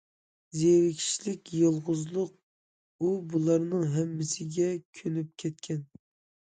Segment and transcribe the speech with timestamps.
[0.61, 2.33] زېرىكىشلىك، يالغۇزلۇق.......
[3.05, 5.91] ئۇ بۇلارنىڭ ھەممىسىگە كۆنۈپ كەتكەن.